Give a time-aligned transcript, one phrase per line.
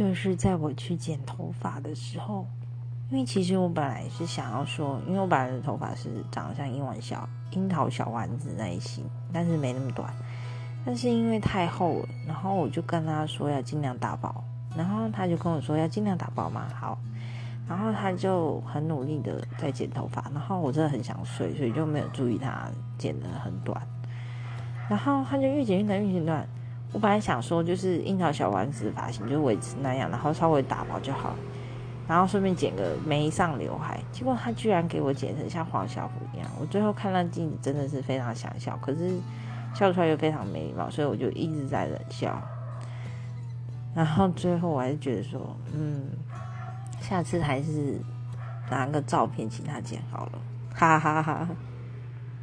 [0.00, 2.46] 就是在我去剪头发的时候，
[3.10, 10.10] 因为其实我本来是想要说，因为我本来的头发是长得像樱丸小樱桃小丸子那一型，但是没那么短，
[10.86, 14.42] 但是因为太厚了，然后我就跟他说要尽量打薄，
[14.74, 16.96] 然后他就跟我说要尽量打薄嘛，好，
[17.68, 23.78] 然后他就很努力的在剪头发，然后我真的很想睡，所以就没有注意他剪得很短，
[24.88, 26.48] 然后他就越剪越短，越剪越短。
[26.92, 31.34] 我本来想说，就是樱桃小丸子发型，就维持那样，然后稍微打薄就好，
[32.08, 34.00] 然后顺便剪个眉上刘海。
[34.10, 39.08] 结果他居然给我剪成像黄小虎一样，我最后看到镜子真的是非常想笑，可是
[39.72, 42.42] 笑出来又非常没礼貌，所以我就一直在冷笑。
[43.94, 46.08] 然后最后我还是觉得说，嗯，
[47.00, 48.00] 下次还是
[48.68, 50.32] 拿个照片请他剪好了，
[50.74, 51.48] 哈哈哈哈。